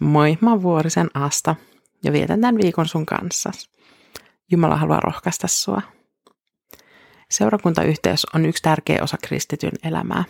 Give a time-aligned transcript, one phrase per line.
[0.00, 1.56] Moi, mä oon Vuorisen Asta
[2.04, 3.50] ja vietän tämän viikon sun kanssa.
[4.50, 5.82] Jumala haluaa rohkaista sua.
[7.30, 10.24] Seurakuntayhteys on yksi tärkeä osa kristityn elämää.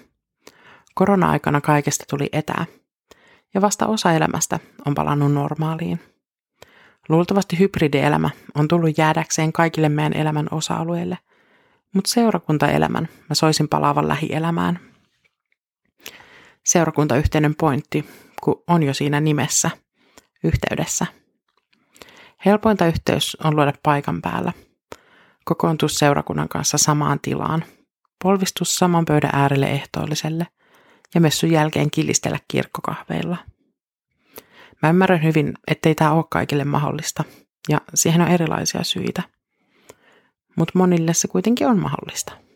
[0.94, 2.66] Korona-aikana kaikesta tuli etää,
[3.54, 6.00] ja vasta osa elämästä on palannut normaaliin.
[7.08, 11.18] Luultavasti hybridielämä on tullut jäädäkseen kaikille meidän elämän osa-alueille,
[11.94, 14.78] mutta seurakuntaelämän mä soisin palaavan lähielämään.
[16.64, 18.08] Seurakuntayhteinen pointti
[18.42, 19.70] kun on jo siinä nimessä,
[20.44, 21.06] yhteydessä.
[22.44, 24.52] Helpointa yhteys on luoda paikan päällä.
[25.44, 27.64] Kokoontua seurakunnan kanssa samaan tilaan.
[28.22, 30.46] Polvistus saman pöydän äärelle ehtoolliselle
[31.14, 33.36] ja messun jälkeen kilistellä kirkkokahveilla.
[34.82, 37.24] Mä ymmärrän hyvin, ettei tämä ole kaikille mahdollista,
[37.68, 39.22] ja siihen on erilaisia syitä.
[40.56, 42.47] Mutta monille se kuitenkin on mahdollista.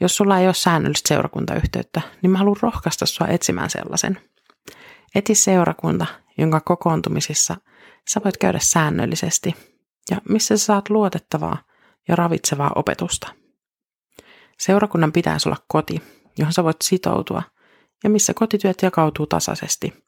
[0.00, 4.20] Jos sulla ei ole säännöllistä seurakuntayhteyttä, niin mä haluan rohkaista sua etsimään sellaisen.
[5.14, 6.06] Eti seurakunta,
[6.38, 7.56] jonka kokoontumisissa
[8.08, 9.54] sä voit käydä säännöllisesti
[10.10, 11.62] ja missä sä saat luotettavaa
[12.08, 13.28] ja ravitsevaa opetusta.
[14.58, 16.02] Seurakunnan pitäisi olla koti,
[16.38, 17.42] johon sä voit sitoutua
[18.04, 20.04] ja missä kotityöt jakautuu tasaisesti,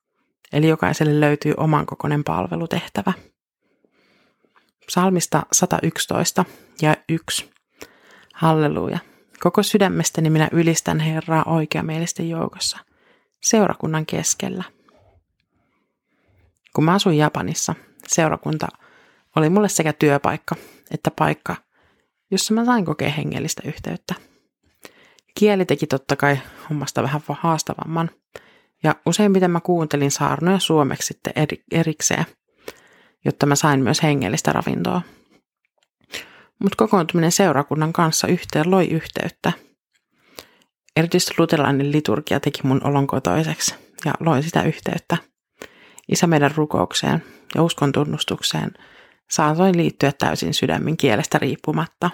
[0.52, 3.12] eli jokaiselle löytyy oman kokoinen palvelutehtävä.
[4.86, 6.44] Psalmista 111
[6.82, 7.50] ja 1.
[8.34, 8.98] Halleluja.
[9.42, 12.78] Koko sydämestäni minä ylistän Herraa oikeamielisten joukossa,
[13.42, 14.64] seurakunnan keskellä.
[16.74, 17.74] Kun mä asuin Japanissa,
[18.06, 18.69] seurakunta
[19.36, 20.55] oli mulle sekä työpaikka
[20.91, 21.56] että paikka,
[22.30, 24.14] jossa mä sain kokea hengellistä yhteyttä.
[25.34, 26.38] Kieli teki totta kai
[26.70, 28.10] hommasta vähän haastavamman,
[28.82, 31.32] ja useimmiten mä kuuntelin saarnoja suomeksi sitten
[31.72, 32.25] erikseen,
[33.25, 35.02] jotta mä sain myös hengellistä ravintoa–
[36.61, 39.53] mutta kokoontuminen seurakunnan kanssa yhteen loi yhteyttä.
[40.97, 45.16] Erityisesti luterilainen liturgia teki mun olon kotoiseksi ja loi sitä yhteyttä.
[46.09, 48.70] Isä meidän rukoukseen ja uskon tunnustukseen
[49.31, 52.10] saatoin liittyä täysin sydämin kielestä riippumatta.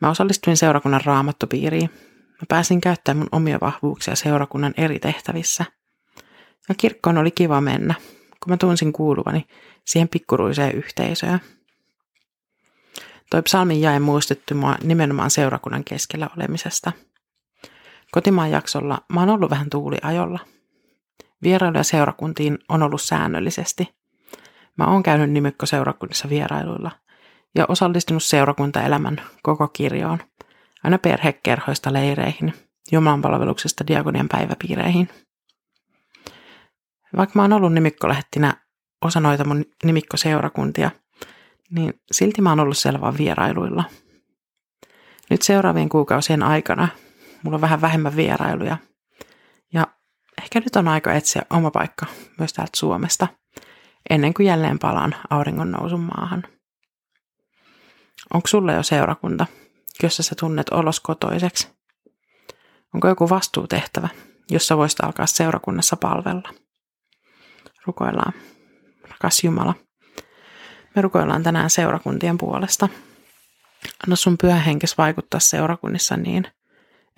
[0.00, 1.90] Mä osallistuin seurakunnan raamattopiiriin.
[2.28, 5.64] Mä pääsin käyttämään mun omia vahvuuksia seurakunnan eri tehtävissä.
[6.68, 7.94] Ja kirkkoon oli kiva mennä,
[8.42, 9.44] kun mä tunsin kuuluvani
[9.86, 11.40] siihen pikkuruiseen yhteisöön.
[13.32, 16.92] Toi psalmin jae muistutti mua nimenomaan seurakunnan keskellä olemisesta.
[18.10, 20.38] Kotimaan jaksolla mä oon ollut vähän tuuliajolla.
[21.42, 23.94] Vierailuja seurakuntiin on ollut säännöllisesti.
[24.78, 26.90] Mä oon käynyt nimikkoseurakunnissa vierailuilla
[27.54, 30.18] ja osallistunut seurakuntaelämän koko kirjoon,
[30.84, 32.54] aina perhekerhoista leireihin,
[32.92, 35.08] Jumalanpalveluksesta diagonian päiväpiireihin.
[37.16, 38.54] Vaikka mä oon ollut nimikkolähettinä
[39.04, 40.90] osa noita mun nimikkoseurakuntia–
[41.72, 43.84] niin silti mä oon ollut selvä vierailuilla.
[45.30, 46.88] Nyt seuraavien kuukausien aikana
[47.42, 48.76] mulla on vähän vähemmän vierailuja.
[49.72, 49.86] Ja
[50.42, 52.06] ehkä nyt on aika etsiä oma paikka
[52.38, 53.28] myös täältä Suomesta,
[54.10, 56.44] ennen kuin jälleen palaan auringon nousun maahan.
[58.34, 59.46] Onko sulla jo seurakunta,
[60.02, 61.68] jossa sä tunnet olos kotoiseksi?
[62.94, 64.08] Onko joku vastuutehtävä,
[64.50, 66.50] jossa voisit alkaa seurakunnassa palvella?
[67.86, 68.32] Rukoillaan.
[69.10, 69.74] Rakas Jumala,
[70.94, 72.88] me rukoillaan tänään seurakuntien puolesta.
[74.06, 76.46] Anna sun pyhä henkes vaikuttaa seurakunnissa niin,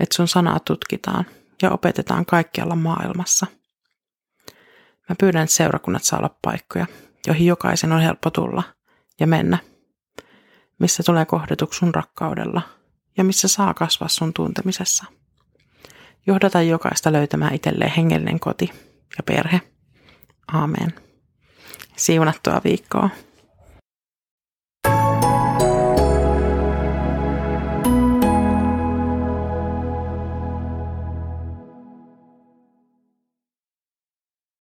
[0.00, 1.26] että sun sanaa tutkitaan
[1.62, 3.46] ja opetetaan kaikkialla maailmassa.
[5.08, 6.86] Mä pyydän, että seurakunnat saa olla paikkoja,
[7.26, 8.62] joihin jokaisen on helppo tulla
[9.20, 9.58] ja mennä.
[10.78, 12.62] Missä tulee kohdetuksi sun rakkaudella
[13.16, 15.04] ja missä saa kasvaa sun tuntemisessa.
[16.26, 18.70] Johdata jokaista löytämään itselleen hengellinen koti
[19.16, 19.60] ja perhe.
[20.52, 20.94] Aamen.
[21.96, 23.10] Siunattua viikkoa.